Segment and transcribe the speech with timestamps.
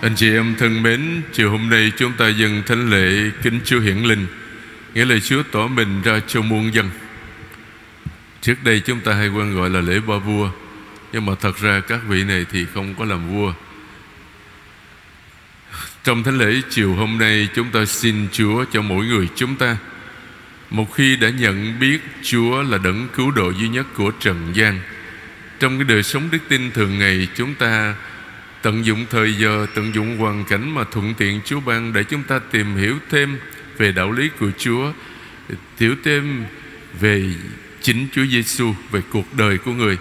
[0.00, 3.80] Anh chị em thân mến, chiều hôm nay chúng ta dâng thánh lễ kính Chúa
[3.80, 4.26] Hiển Linh,
[4.94, 6.90] nghĩa là Chúa tỏ mình ra cho muôn dân.
[8.40, 10.50] Trước đây chúng ta hay quen gọi là lễ ba vua,
[11.12, 13.52] nhưng mà thật ra các vị này thì không có làm vua.
[16.04, 19.76] Trong thánh lễ chiều hôm nay chúng ta xin Chúa cho mỗi người chúng ta
[20.70, 24.80] một khi đã nhận biết Chúa là đấng cứu độ duy nhất của trần gian
[25.60, 27.94] trong cái đời sống đức tin thường ngày chúng ta
[28.62, 32.22] tận dụng thời giờ, tận dụng hoàn cảnh mà thuận tiện, Chúa ban để chúng
[32.22, 33.38] ta tìm hiểu thêm
[33.78, 34.92] về đạo lý của Chúa,
[35.78, 36.44] hiểu thêm
[37.00, 37.24] về
[37.82, 39.96] chính Chúa Giêsu về cuộc đời của người.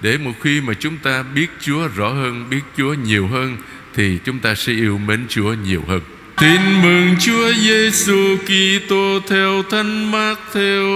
[0.00, 3.56] Để một khi mà chúng ta biết Chúa rõ hơn, biết Chúa nhiều hơn,
[3.94, 6.00] thì chúng ta sẽ yêu mến Chúa nhiều hơn.
[6.40, 10.86] Tin mừng Chúa Giêsu Kitô theo Thánh Mát theo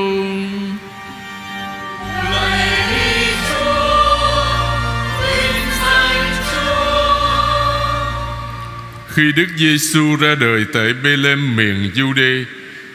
[9.14, 12.44] Khi Đức Giêsu ra đời tại Bethlehem miền Jude,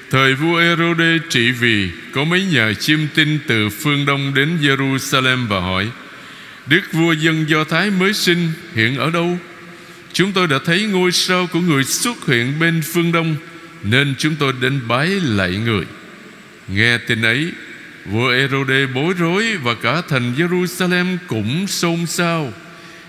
[0.10, 5.48] thời vua Herode trị vì có mấy nhà chiêm tinh từ phương Đông đến Jerusalem
[5.48, 5.90] và hỏi:
[6.68, 9.38] Đức vua dân Do Thái mới sinh hiện ở đâu?
[10.14, 13.36] Chúng tôi đã thấy ngôi sao của người xuất hiện bên phương Đông
[13.84, 15.86] Nên chúng tôi đến bái lạy người
[16.68, 17.52] Nghe tin ấy
[18.06, 22.54] Vua Herode bối rối Và cả thành Jerusalem cũng xôn xao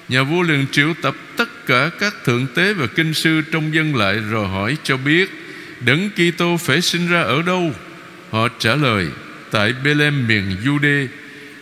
[0.09, 3.97] Nhà vua liền triệu tập tất cả các thượng tế và kinh sư trong dân
[3.97, 5.31] lại Rồi hỏi cho biết,
[5.81, 7.75] Đấng Kitô phải sinh ra ở đâu?
[8.31, 9.07] Họ trả lời,
[9.51, 11.07] Tại Bethlehem miền Jude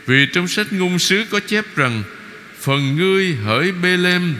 [0.06, 2.02] Vì trong sách ngôn sứ có chép rằng,
[2.60, 4.34] Phần ngươi hỡi Bethlehem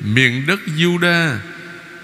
[0.00, 1.36] miền đất Juda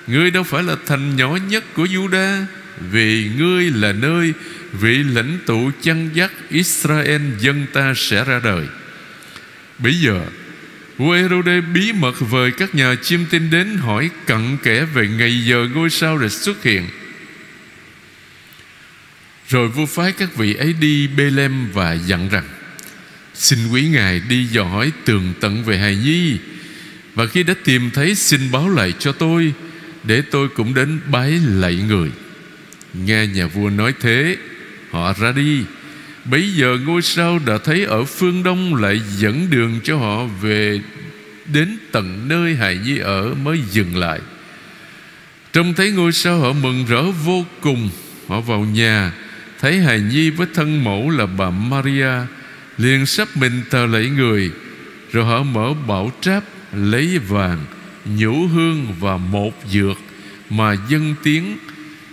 [0.06, 2.44] Ngươi đâu phải là thành nhỏ nhất của Juda
[2.90, 4.32] Vì ngươi là nơi
[4.72, 8.66] vị lãnh tụ chăn dắt Israel dân ta sẽ ra đời.
[9.78, 10.20] Bây giờ
[11.00, 15.44] Vua Herode bí mật vời các nhà chiêm tinh đến hỏi cặn kẽ về ngày
[15.44, 16.88] giờ ngôi sao để xuất hiện.
[19.48, 22.44] Rồi vua phái các vị ấy đi Bethlehem và dặn rằng,
[23.34, 26.38] Xin quý ngài đi dò hỏi tường tận về hài nhi,
[27.14, 29.52] và khi đã tìm thấy xin báo lại cho tôi,
[30.04, 32.10] Để tôi cũng đến bái lạy người.
[32.94, 34.36] Nghe nhà vua nói thế,
[34.90, 35.64] Họ ra đi.
[36.24, 40.80] Bây giờ ngôi sao đã thấy ở phương đông Lại dẫn đường cho họ về
[41.52, 44.20] Đến tận nơi hài nhi ở Mới dừng lại.
[45.52, 47.90] Trông thấy ngôi sao họ mừng rỡ vô cùng.
[48.28, 49.12] Họ vào nhà,
[49.60, 52.12] Thấy hài nhi với thân mẫu là bà Maria
[52.78, 54.50] liền sắp mình thờ lạy người.
[55.12, 57.64] Rồi họ mở bảo tráp, lấy vàng,
[58.04, 59.98] nhũ hương và một dược
[60.50, 61.56] mà dân tiếng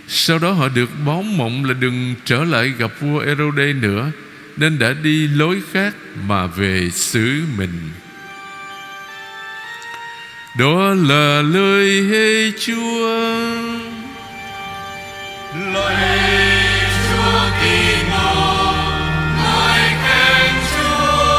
[0.08, 4.10] sau đó họ được báo mộng là đừng trở lại gặp vua Herode nữa
[4.56, 5.94] nên đã đi lối khác
[6.26, 7.90] mà về xứ mình.
[10.58, 13.08] Đó là lời hê Chúa.
[15.72, 16.18] Lời
[17.08, 18.34] Chúa Kitô
[19.44, 21.38] lời khen Chúa.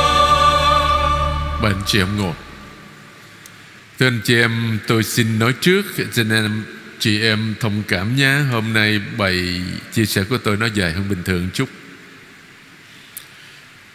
[1.64, 2.34] Bạn chị em ngồi
[4.00, 6.64] Thưa anh chị em tôi xin nói trước Cho nên
[7.00, 8.40] chị em thông cảm nhé.
[8.52, 9.62] Hôm nay bài
[9.94, 11.70] chia sẻ của tôi nó dài hơn bình thường chút.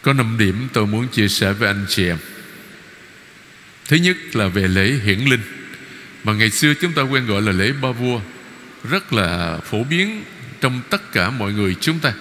[0.02, 2.16] Có 5 điểm tôi muốn chia sẻ với anh chị em.
[3.88, 5.42] Thứ nhất là về lễ hiển linh.
[6.24, 8.20] Mà ngày xưa chúng ta quen gọi là lễ ba vua.
[8.90, 10.24] Rất là phổ biến
[10.60, 12.12] trong tất cả mọi người chúng ta.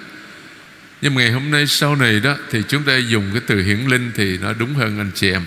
[1.02, 3.80] Nhưng mà ngày hôm nay sau này đó Thì chúng ta dùng cái từ hiển
[3.88, 5.42] linh Thì nó đúng hơn anh chị em.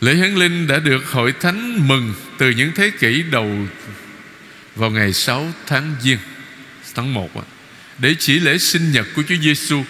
[0.00, 3.66] Lễ Hiến Linh đã được hội thánh mừng từ những thế kỷ đầu
[4.76, 6.18] vào ngày 6 tháng Giêng,
[6.94, 7.30] tháng 1
[7.98, 9.84] để chỉ lễ sinh nhật của Chúa Giêsu.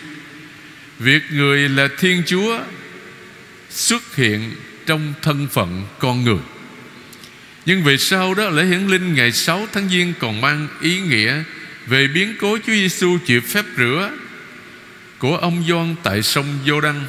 [0.98, 2.60] Việc người là Thiên Chúa
[3.70, 4.54] xuất hiện
[4.86, 6.40] trong thân phận con người.
[7.66, 11.42] Nhưng về sau đó, lễ hiển linh ngày 6 tháng Giêng còn mang ý nghĩa
[11.86, 14.10] về biến cố Chúa Giêsu chịu phép rửa
[15.18, 17.06] của ông Gioan tại sông Giô Đăng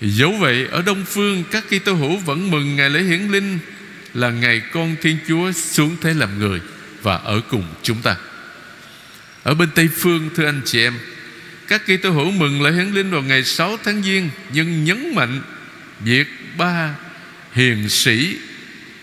[0.00, 3.58] Dẫu vậy, ở Đông Phương, Các Kitô hữu vẫn mừng ngày lễ hiển linh
[4.14, 6.60] Là ngày con Thiên Chúa xuống thế làm người
[7.02, 8.16] Và ở cùng chúng ta.
[9.42, 10.94] Ở bên Tây Phương, thưa anh chị em,
[11.68, 15.40] Các Kitô hữu mừng lễ hiển linh vào ngày 6 tháng Giêng Nhưng nhấn mạnh
[16.00, 16.26] Việc
[16.56, 16.94] ba
[17.52, 18.36] hiền sĩ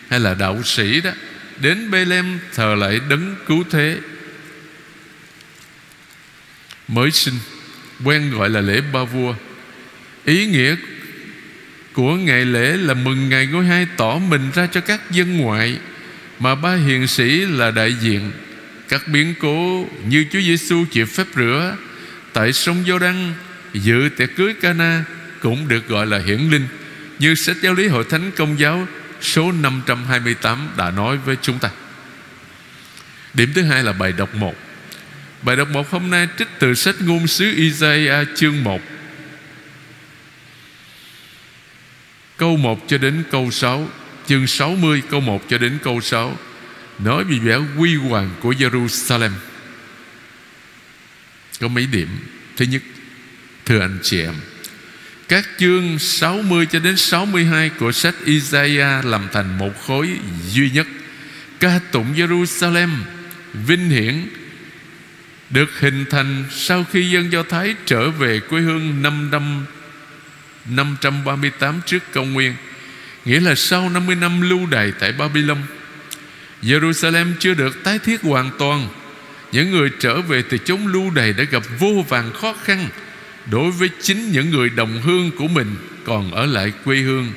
[0.10, 1.12] Hay là đạo sĩ đó
[1.62, 3.98] Đến Bethlehem thờ lại đấng cứu thế.
[6.88, 7.34] Mới sinh,
[8.04, 9.36] Quen gọi là lễ ba vua.
[10.28, 10.76] Ý nghĩa
[11.94, 15.78] của ngày lễ là mừng ngày ngôi hai tỏ mình ra cho các dân ngoại,
[16.40, 18.32] mà ba hiền sĩ là đại diện
[18.90, 21.76] các biến cố như Chúa Giêsu chịu phép rửa
[22.34, 23.34] tại sông Giô Đăng
[23.74, 25.04] dự tiệc cưới Cana
[25.40, 26.68] cũng được gọi là hiển linh,
[27.20, 28.88] như sách giáo lý hội thánh công giáo
[29.22, 31.70] số 528 đã nói với chúng ta.
[33.34, 34.56] Điểm thứ hai là bài đọc 1.
[35.42, 38.82] Bài đọc 1 hôm nay trích từ sách ngôn sứ Isaiah chương 1
[42.38, 43.90] Câu 1 cho đến câu 6
[44.28, 46.38] Chương 60 câu 1 cho đến câu 6
[47.00, 49.32] Nói về vẻ quy hoàng của Jerusalem.
[51.60, 52.08] Có mấy điểm?
[52.58, 52.82] Thứ nhất,
[53.66, 54.34] Thưa anh chị em,
[55.28, 60.10] Các chương 60 cho đến 62 Của sách Isaiah Làm thành một khối
[60.50, 60.88] duy nhất.
[61.60, 62.90] Ca tụng Jerusalem
[63.54, 64.28] Vinh hiển,
[65.50, 69.66] Được hình thành Sau khi dân Do Thái trở về quê hương 5 năm
[70.70, 72.56] 538 trước công nguyên,
[73.26, 75.58] Nghĩa là sau 50 năm lưu đày tại Babylon
[76.64, 78.90] Jerusalem chưa được tái thiết hoàn toàn.
[79.52, 82.88] Những người trở về từ chốn lưu đày Đã gặp vô vàng khó khăn
[83.52, 85.76] Đối với chính những người đồng hương của mình
[86.06, 87.32] Còn ở lại quê hương.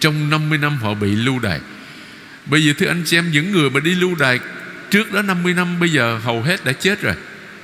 [0.00, 1.60] Trong 50 năm họ bị lưu đày.
[2.46, 4.38] Bây giờ thưa anh chị em, Những người mà đi lưu đày
[4.90, 7.14] Trước đó 50 năm, bây giờ hầu hết đã chết rồi.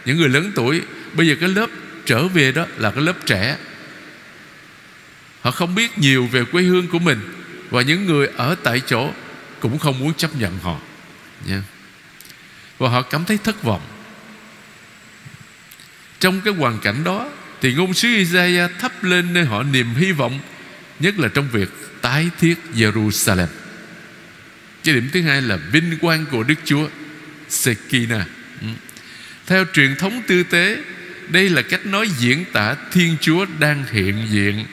[0.04, 0.82] Những người lớn tuổi,
[1.14, 1.66] Bây giờ cái lớp
[2.06, 3.56] trở về đó là cái lớp trẻ.
[5.40, 7.18] Họ không biết nhiều về quê hương của mình
[7.70, 9.12] Và những người ở tại chỗ
[9.60, 10.80] Cũng không muốn chấp nhận họ
[11.46, 11.62] nha.
[12.78, 13.82] Và họ cảm thấy thất vọng
[16.20, 17.28] Trong cái hoàn cảnh đó
[17.60, 20.40] Thì ngôn sứ Isaiah thắp lên nơi họ niềm hy vọng,
[21.00, 21.68] Nhất là trong việc
[22.00, 23.46] tái thiết Jerusalem
[24.84, 26.88] Cái điểm thứ hai là vinh quang của Đức Chúa
[27.48, 28.26] Sekina.
[28.60, 28.66] Ừ.
[29.46, 30.78] Theo truyền thống tư tế,
[31.28, 34.64] Đây là cách nói diễn tả Thiên Chúa đang hiện diện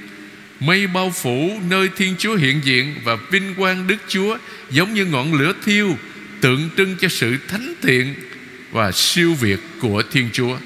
[0.60, 4.38] Mây bao phủ nơi Thiên Chúa hiện diện Và vinh quang Đức Chúa,
[4.70, 5.98] Giống như ngọn lửa thiêu,
[6.42, 8.16] Tượng trưng cho sự thánh thiện
[8.72, 10.58] Và siêu việt của Thiên Chúa.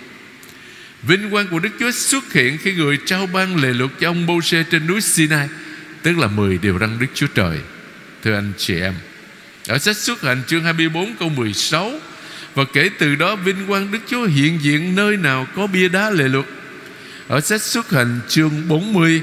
[1.03, 4.25] Vinh quang của Đức Chúa xuất hiện Khi người trao ban lề luật cho ông
[4.25, 5.47] Mô-sê Trên núi Sinai,
[6.03, 7.57] Tức là 10 điều răn Đức Chúa Trời.
[8.23, 8.93] Thưa anh chị em,
[9.67, 11.91] Ở sách xuất hành chương 24 câu 16
[12.55, 16.09] Và kể từ đó vinh quang Đức Chúa hiện diện nơi nào có bia đá
[16.09, 16.45] lề luật.
[17.27, 19.21] Ở sách xuất hành chương 40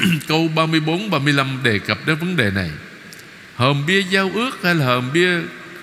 [0.28, 2.70] câu 34 35 đề cập đến vấn đề này.
[3.54, 5.30] Hòm bia giao ước hay là hòm bia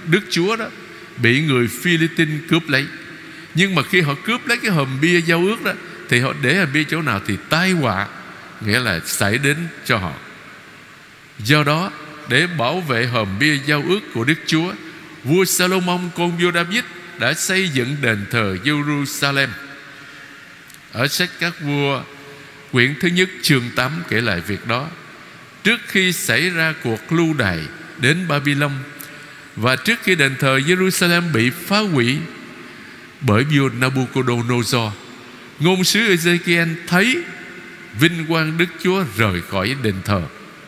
[0.07, 0.65] Đức Chúa đó
[1.17, 2.85] bị người Philippines cướp lấy.
[3.55, 5.71] Nhưng mà khi họ cướp lấy cái hòm bia giao ước đó
[6.09, 8.07] thì họ để hòm bia chỗ nào thì tai họa
[8.61, 10.13] nghĩa là xảy đến cho họ.
[11.39, 11.91] Do đó
[12.29, 14.73] để bảo vệ hòm bia giao ước của Đức Chúa,
[15.23, 16.83] vua Salomon con vua David
[17.19, 19.47] đã xây dựng đền thờ Jerusalem.
[20.91, 22.01] Ở sách các vua
[22.73, 24.87] Quyển thứ nhất, chương 8 kể lại việc đó.
[25.63, 27.59] Trước khi xảy ra cuộc lưu đày
[27.97, 28.71] đến Babylon,
[29.55, 32.17] Và trước khi đền thờ Jerusalem bị phá hủy
[33.21, 34.93] Bởi vua Nabucodonosor,
[35.59, 37.23] Ngôn sứ Ezekiel thấy
[37.99, 40.21] Vinh quang Đức Chúa rời khỏi đền thờ.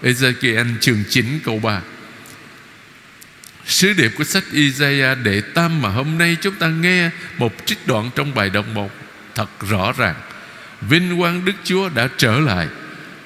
[0.03, 1.81] Ezekiel chương 9 câu 3
[3.65, 7.87] Sứ điệp của sách Isaiah đệ tam mà hôm nay chúng ta nghe Một trích
[7.87, 8.91] đoạn trong bài đọc một,
[9.35, 10.15] Thật rõ ràng.
[10.81, 12.67] Vinh quang Đức Chúa đã trở lại.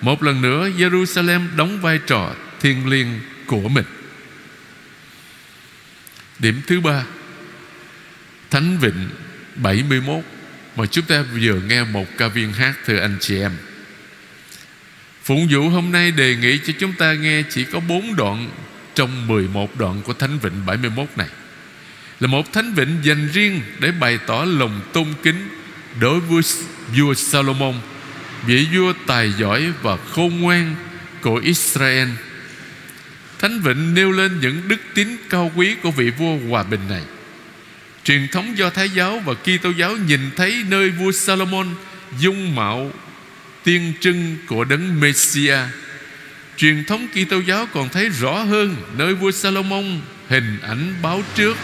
[0.02, 3.86] Một lần nữa, Jerusalem đóng vai trò thiêng liêng của mình.
[6.40, 7.04] Điểm thứ ba,
[8.50, 9.10] Thánh Vịnh
[9.56, 10.24] 71
[10.76, 13.52] Mà chúng ta vừa nghe một ca viên hát, thưa anh chị em.
[15.24, 18.50] Phụng vụ hôm nay đề nghị cho chúng ta nghe Chỉ có 4 đoạn
[18.96, 21.28] Trong 11 đoạn của Thánh Vịnh 71 này.
[22.20, 25.50] Là một Thánh Vịnh dành riêng Để bày tỏ lòng tôn kính
[26.00, 26.42] Đối với
[26.98, 27.76] vua Salomon,
[28.46, 30.76] vị vua tài giỏi và khôn ngoan
[31.22, 32.08] của Israel,
[33.40, 37.04] Thánh Vịnh nêu lên những đức tín cao quý của vị vua hòa bình này
[38.04, 41.68] Truyền thống do Thái giáo và Kitô giáo nhìn thấy nơi vua Salomon
[42.20, 42.92] dung mạo
[43.64, 45.68] tiên trưng của đấng Messiah.
[46.58, 51.58] Truyền thống Kitô giáo còn thấy rõ hơn nơi vua Salomon hình ảnh báo trước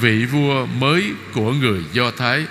[0.00, 2.46] vị vua mới của người Do Thái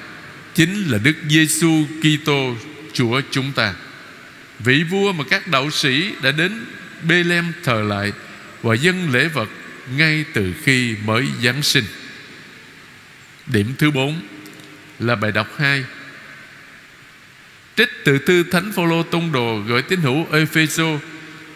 [0.56, 2.56] chính là Đức Giêsu Kitô
[2.94, 3.74] Chúa chúng ta.
[4.60, 6.66] Vị vua mà các đạo sĩ đã đến
[7.04, 8.12] Bethlehem thờ lại
[8.62, 9.50] và dân lễ vật
[9.96, 11.86] ngay từ khi mới Giáng sinh.
[13.48, 14.22] Điểm thứ bốn
[15.00, 15.84] là bài đọc 2
[17.76, 21.00] Trích từ thư Thánh Phaolô Tông Đồ gửi tín hữu Epheso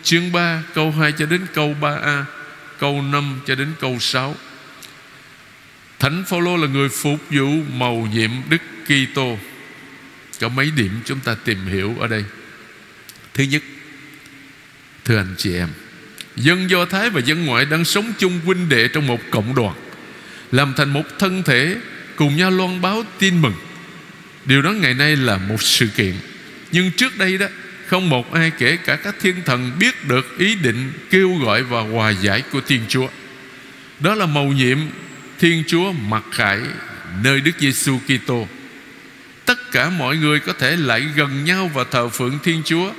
[0.03, 2.23] chương 3 câu 2 cho đến câu 3a,
[2.79, 4.35] câu 5 cho đến câu 6.
[5.99, 9.37] Thánh Phaolô là người phục vụ mầu nhiệm Đức Kitô.
[10.39, 12.23] Có mấy điểm chúng ta tìm hiểu ở đây.
[13.33, 13.63] Thứ nhất,
[15.05, 15.69] thưa anh chị em,
[16.35, 19.75] dân Do Thái và dân ngoại đang sống chung huynh đệ trong một cộng đoàn,
[20.51, 21.75] làm thành một thân thể
[22.15, 23.53] cùng nhau loan báo tin mừng.
[24.45, 26.13] Điều đó ngày nay là một sự kiện.
[26.71, 27.47] Nhưng trước đây đó
[27.85, 31.81] Không một ai kể cả các thiên thần biết được ý định kêu gọi và
[31.81, 33.07] hòa giải của Thiên Chúa
[33.99, 34.77] Đó là mầu nhiệm
[35.39, 36.59] Thiên Chúa mặc khải
[37.23, 38.47] nơi Đức Giêsu Kitô.
[39.75, 42.91] Cả mọi người có thể lại gần nhau và thờ phượng Thiên Chúa.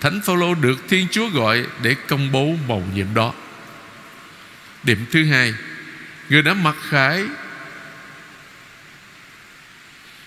[0.00, 3.34] Thánh Phaolô được Thiên Chúa gọi để công bố mầu nhiệm đó.
[4.82, 5.54] Điểm thứ hai,
[6.28, 7.24] người đã mặc khải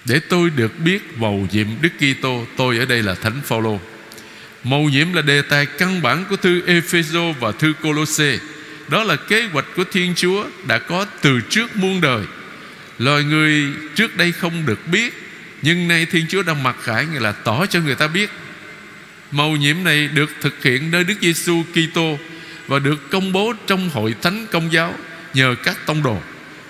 [0.05, 3.79] để tôi được biết mầu nhiệm Đức Kitô, tôi ở đây là Thánh Phaolô.
[4.63, 8.37] Mầu nhiệm là đề tài căn bản của thư Epheso và thư Colosse.
[8.87, 12.25] Đó là kế hoạch của Thiên Chúa đã có từ trước muôn đời
[12.99, 15.24] Loài người trước đây không được biết
[15.65, 18.29] nhưng nay Thiên Chúa đang mặc khải Nghĩa là tỏ cho người ta biết.
[19.31, 22.17] Màu nhiệm này được thực hiện nơi Đức Giêsu Kitô
[22.67, 24.93] Và được công bố trong hội thánh công giáo
[25.33, 26.21] Nhờ các tông đồ,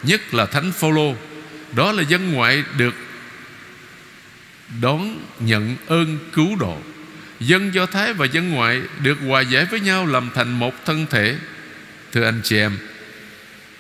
[0.04, 1.16] Nhất là Thánh Phaolô.
[1.74, 2.96] Đó là dân ngoại được
[4.82, 6.82] đón nhận ơn cứu độ.
[7.40, 11.06] Dân Do Thái và dân ngoại Được hòa giải với nhau làm thành một thân
[11.10, 11.36] thể.
[12.12, 12.78] Thưa anh chị em,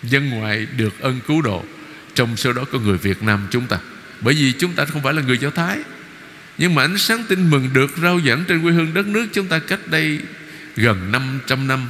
[0.03, 1.65] Dân ngoại được ơn cứu độ.
[2.15, 3.77] Trong số đó có người Việt Nam chúng ta.
[4.25, 5.79] Bởi vì chúng ta không phải là người Do Thái.
[6.58, 9.48] Nhưng mà ánh sáng tin mừng được rao giảng trên quê hương đất nước chúng
[9.48, 10.20] ta cách đây
[10.75, 11.89] gần 500 năm.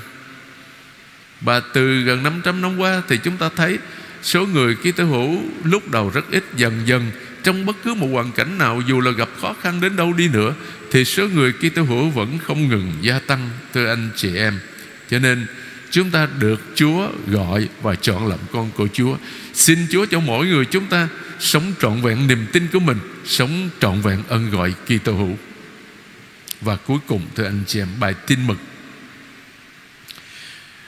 [1.42, 3.80] Và từ gần 500 năm qua thì chúng ta thấy
[4.24, 7.12] Số người ký tử hữu lúc đầu rất ít, Dần dần
[7.44, 10.28] trong bất cứ một hoàn cảnh nào, Dù là gặp khó khăn đến đâu đi
[10.28, 10.54] nữa,
[10.92, 14.60] Thì số người ký tử hữu vẫn không ngừng gia tăng, Thưa anh chị em.
[15.10, 15.46] Cho nên
[15.92, 19.18] Chúng ta được Chúa gọi và chọn làm con của Chúa.
[19.54, 21.08] Xin Chúa cho mỗi người chúng ta
[21.40, 25.38] Sống trọn vẹn niềm tin của mình, Sống trọn vẹn ân gọi Kitô hữu.
[26.62, 28.58] Và cuối cùng, thưa anh chị em, Bài tin mừng.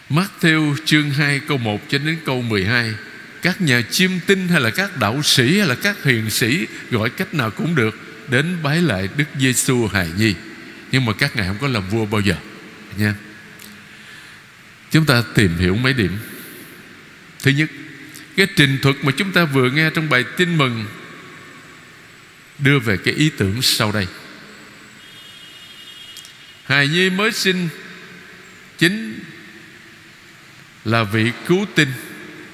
[0.10, 2.94] Matthew chương 2 câu 1 cho đến câu 12
[3.42, 7.10] Các nhà chiêm tinh hay là các đạo sĩ Hay là các hiền sĩ Gọi
[7.10, 8.00] cách nào cũng được,
[8.30, 10.34] Đến bái lại Đức Giêsu hài nhi.
[10.92, 12.36] Nhưng mà các ngài không có làm vua bao giờ,
[12.98, 13.14] Nha.
[14.92, 16.18] Chúng ta tìm hiểu mấy điểm.
[17.44, 17.70] Thứ nhất,
[18.36, 20.86] Cái trình thuật mà chúng ta vừa nghe trong bài tin mừng
[22.60, 24.08] Đưa về cái ý tưởng sau đây.
[26.66, 27.70] Hài Nhi mới sinh,
[28.78, 29.20] Chính
[30.86, 31.92] Là vị cứu tinh,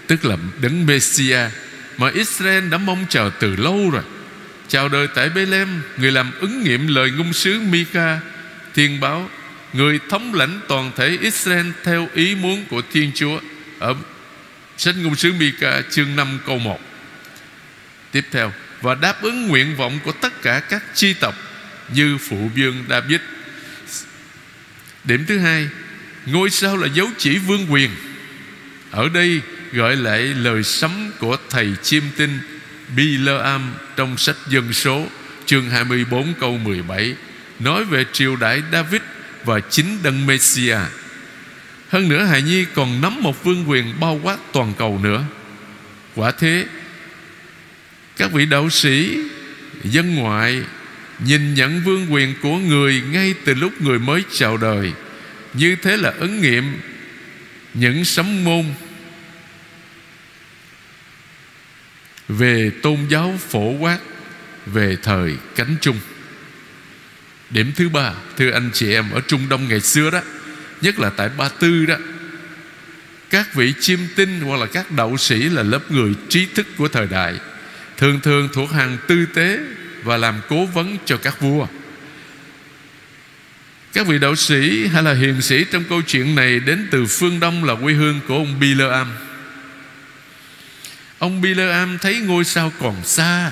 [0.08, 1.52] Tức là đấng messiah
[1.98, 4.04] Mà Israel đã mong chờ từ lâu rồi.
[4.68, 8.20] Chào đời tại Bethlehem Người làm ứng nghiệm lời ngung sứ Mika
[8.74, 9.30] Thiên báo
[9.74, 13.40] Người thống lãnh toàn thể Israel Theo ý muốn của Thiên Chúa.
[13.80, 13.96] Ở
[14.78, 16.80] sách ngôn sứ Mika chương 5 câu 1
[18.12, 21.36] Tiếp theo, Và đáp ứng nguyện vọng của tất cả các chi tộc,
[21.94, 23.20] Như phụ vương David.
[25.04, 25.70] Điểm thứ hai,
[26.26, 27.90] Ngôi sao là dấu chỉ vương quyền.
[28.92, 32.40] Ở đây gọi lại lời sấm của thầy chiêm tinh
[32.96, 35.08] Bileam trong sách dân số,
[35.46, 37.16] chương 24 câu 17
[37.60, 39.02] nói về triều đại David
[39.46, 40.78] và chính đấng Messia.
[41.90, 45.24] Hơn nữa, Hài Nhi còn nắm một vương quyền bao quát toàn cầu nữa.
[46.16, 46.66] Quả thế,
[48.18, 49.18] các vị đạo sĩ,
[49.84, 50.64] dân ngoại
[51.20, 54.94] nhìn nhận vương quyền của người ngay từ lúc người mới chào đời.
[55.54, 56.80] Như thế là ứng nghiệm
[57.74, 58.66] những sấm môn
[62.28, 63.98] về tôn giáo phổ quát
[64.66, 66.00] về thời cánh trung
[67.54, 70.22] Điểm thứ ba, Thưa anh chị em, ở Trung Đông ngày xưa đó,
[70.82, 71.96] Nhất là tại Ba Tư đó,
[73.30, 76.88] Các vị chiêm tinh Hoặc là các đạo sĩ là lớp người trí thức của
[76.88, 77.34] thời đại,
[77.98, 79.60] Thường thường thuộc hàng tư tế
[80.04, 81.68] Và làm cố vấn cho các vua.
[83.94, 87.40] Các vị đạo sĩ hay là hiền sĩ Trong câu chuyện này Đến từ phương
[87.40, 89.08] Đông là quê hương của ông Bileam
[91.20, 93.52] Ông Bileam thấy ngôi sao còn xa,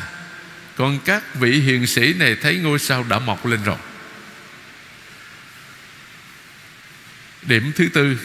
[0.75, 3.77] Còn các vị hiền sĩ này Thấy ngôi sao đã mọc lên rồi.
[7.47, 8.17] Điểm thứ tư.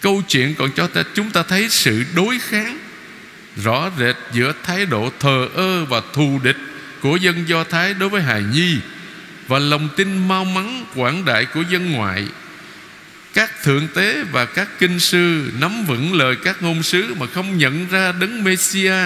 [0.00, 2.78] Câu chuyện còn cho ta, chúng ta thấy sự đối kháng
[3.56, 6.56] Rõ rệt giữa thái độ thờ ơ và thù địch
[7.00, 8.76] Của dân Do Thái đối với hài nhi
[9.48, 12.26] Và lòng tin mau mắn quảng đại của dân ngoại.
[13.34, 17.58] Các thượng tế và các kinh sư Nắm vững lời các ngôn sứ Mà không
[17.58, 18.96] nhận ra đấng Messia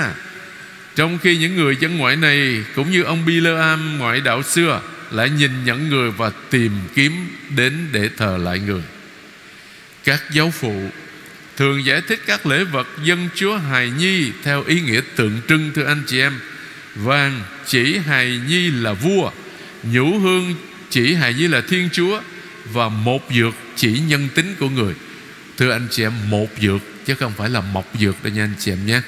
[0.96, 5.30] Trong khi những người dân ngoại này, Cũng như ông Bileam ngoại đạo xưa lại
[5.30, 8.82] nhìn nhận người và tìm kiếm đến để thờ lại người.
[10.04, 10.90] Các giáo phụ
[11.56, 15.70] thường giải thích các lễ vật dân chúa hài nhi theo ý nghĩa tượng trưng,
[15.74, 16.40] thưa anh chị em.
[16.94, 19.30] Vàng chỉ hài nhi là vua,
[19.82, 20.54] nhũ hương
[20.90, 22.20] chỉ hài nhi là thiên chúa,
[22.72, 24.94] và một dược chỉ nhân tính của người.
[25.56, 28.54] Thưa anh chị em, một dược, chứ không phải là mọc dược đâu nha anh
[28.58, 29.00] chị em nhé.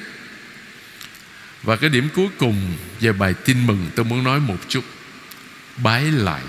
[1.62, 4.85] Và cái điểm cuối cùng về bài tin mừng, tôi muốn nói một chút
[5.82, 6.42] bái lại.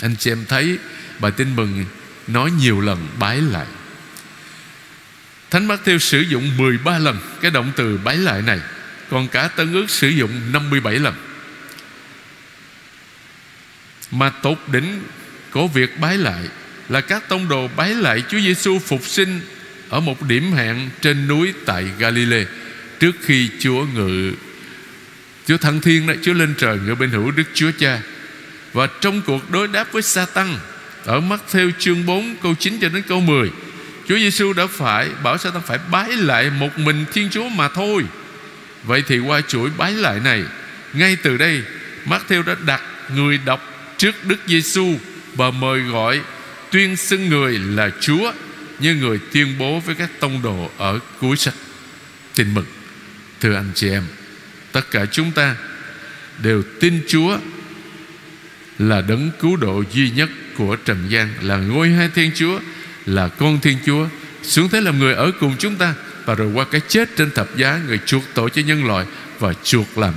[0.00, 0.78] Anh chị em thấy
[1.18, 1.84] bài tin mừng
[2.26, 3.66] nói nhiều lần bái lại.
[5.50, 8.60] Thánh Matthew sử dụng 13 lần cái động từ bái lại này,
[9.10, 11.14] Còn cả Tân ước sử dụng 57 lần.
[14.10, 15.02] Mà tột đỉnh
[15.50, 16.48] của việc bái lại
[16.88, 19.40] Là các tông đồ bái lại Chúa Giêsu phục sinh
[19.88, 22.46] Ở một điểm hẹn trên núi tại Galilee
[23.00, 24.32] Trước khi Chúa ngự,
[25.46, 28.02] Chúa thăng thiên đó, Chúa lên trời ngự bên hữu Đức Chúa Cha.
[28.72, 30.58] Và trong cuộc đối đáp với Satan
[31.04, 33.50] Ở mắt theo chương 4 câu 9 cho đến câu 10
[34.08, 38.04] Chúa Giêsu đã phải bảo Satan phải bái lại một mình Thiên Chúa mà thôi.
[38.84, 40.42] Vậy thì qua chuỗi bái lại này,
[40.92, 41.62] Ngay từ đây,
[42.06, 42.82] Matthew đã đặt
[43.14, 44.94] người đọc trước Đức Giêsu
[45.34, 46.20] Và mời gọi
[46.70, 48.32] tuyên xưng người là Chúa
[48.78, 51.54] Như người tuyên bố với các tông đồ ở cuối sách.
[52.34, 52.66] Tin mừng,
[53.40, 54.04] Thưa anh chị em,
[54.72, 55.56] Tất cả chúng ta
[56.42, 57.38] đều tin Chúa
[58.80, 62.60] là đấng cứu độ duy nhất của trần gian, Là ngôi hai thiên Chúa,
[63.06, 64.08] Là con thiên Chúa,
[64.42, 65.94] Xuống thế làm người ở cùng chúng ta,
[66.24, 69.06] Và rồi qua cái chết trên thập giá, Người chuộc tội cho nhân loại
[69.38, 70.14] Và chuộc làm,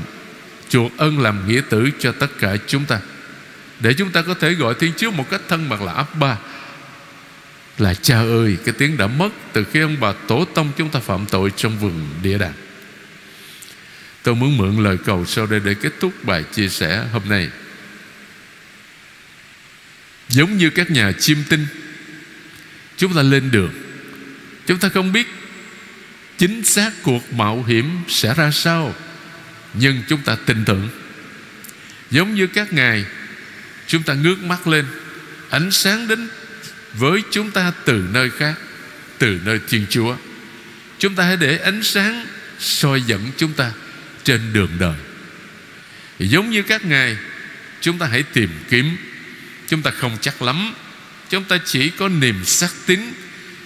[0.70, 3.00] Chuộc ân làm nghĩa tử cho tất cả chúng ta.
[3.80, 6.38] Để chúng ta có thể gọi Thiên Chúa Một cách thân mật là Abba,
[7.78, 11.00] Là cha ơi, Cái tiếng đã mất từ khi ông bà tổ tông chúng ta
[11.00, 12.54] phạm tội Trong vườn địa đàng.
[14.24, 17.50] Tôi muốn mượn lời cầu sau đây để kết thúc bài chia sẻ hôm nay.
[20.30, 21.66] Giống như các nhà chiêm tinh.
[22.98, 23.72] Chúng ta lên đường.
[24.66, 25.28] Chúng ta không biết
[26.38, 28.96] Chính xác cuộc mạo hiểm sẽ ra sao,
[29.74, 30.90] Nhưng chúng ta tin tưởng.
[32.12, 33.06] Giống như các ngài,
[33.88, 34.86] Chúng ta ngước mắt lên,
[35.50, 36.30] Ánh sáng đến
[36.94, 38.56] với chúng ta từ nơi khác,
[39.18, 40.16] Từ nơi Thiên Chúa.
[41.00, 42.26] Chúng ta hãy để ánh sáng
[42.60, 43.72] soi dẫn chúng ta
[44.24, 44.98] trên đường đời.
[46.20, 47.18] Giống như các ngài,
[47.82, 48.98] Chúng ta hãy tìm kiếm
[49.74, 50.74] Chúng ta không chắc lắm.
[51.30, 53.00] Chúng ta chỉ có niềm xác tín.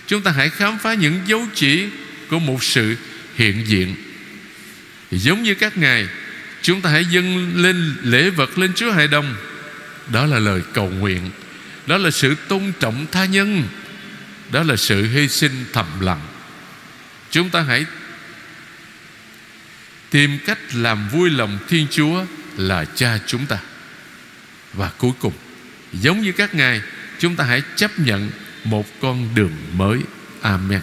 [0.08, 1.86] Chúng ta hãy khám phá những dấu chỉ
[2.30, 2.96] Của một sự
[3.36, 3.96] hiện diện.
[5.12, 6.08] Giống như các ngài,
[6.62, 9.36] Chúng ta hãy dâng lên lễ vật lên Chúa Hải Đông
[10.08, 11.32] Đó là lời cầu nguyện.
[11.88, 13.68] Đó là sự tôn trọng tha nhân.
[14.52, 16.22] Đó là sự hy sinh thầm lặng.
[17.32, 17.86] Chúng ta hãy
[20.10, 22.26] Tìm cách làm vui lòng Thiên Chúa
[22.58, 23.58] Là cha chúng ta.
[24.74, 25.34] Và cuối cùng
[25.94, 26.82] Giống như các ngài
[27.20, 28.30] Chúng ta hãy chấp nhận
[28.64, 30.00] Một con đường mới.
[30.42, 30.82] Amen.